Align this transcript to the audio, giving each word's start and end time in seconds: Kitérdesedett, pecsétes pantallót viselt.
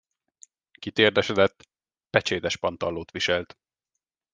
Kitérdesedett, 0.79 1.67
pecsétes 2.09 2.57
pantallót 2.57 3.11
viselt. 3.11 3.57